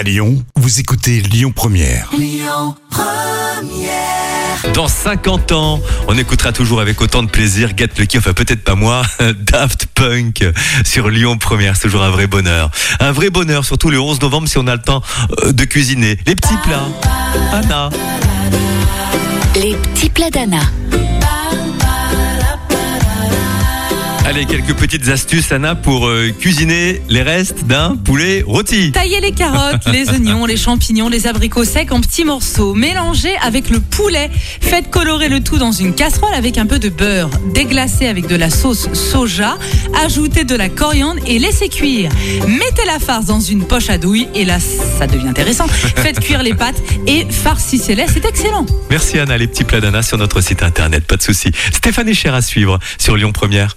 [0.00, 2.08] À Lyon, vous écoutez Lyon Première.
[4.72, 8.74] Dans 50 ans, on écoutera toujours avec autant de plaisir Get Lucky, enfin peut-être pas
[8.76, 10.42] moi, Daft Punk
[10.86, 12.70] sur Lyon Première, c'est toujours un vrai bonheur.
[12.98, 15.02] Un vrai bonheur, surtout le 11 novembre si on a le temps
[15.44, 16.16] euh, de cuisiner.
[16.26, 16.88] Les petits plats.
[17.52, 17.90] Anna.
[19.56, 20.62] Les petits plats d'Anna.
[24.30, 28.92] Allez, quelques petites astuces, Anna, pour euh, cuisiner les restes d'un poulet rôti.
[28.92, 32.72] Taillez les carottes, les oignons, les champignons, les abricots secs en petits morceaux.
[32.74, 34.30] Mélangez avec le poulet.
[34.60, 37.28] Faites colorer le tout dans une casserole avec un peu de beurre.
[37.54, 39.58] Déglacez avec de la sauce soja.
[40.04, 42.12] Ajoutez de la coriandre et laissez cuire.
[42.46, 45.66] Mettez la farce dans une poche à douille et là, ça devient intéressant.
[45.96, 48.06] Faites cuire les pâtes et farcissez-les.
[48.06, 48.64] C'est excellent.
[48.90, 51.50] Merci Anna, les petits plats d'Anna sur notre site internet, pas de souci.
[51.72, 53.76] Stéphane Cher à suivre sur Lyon Première.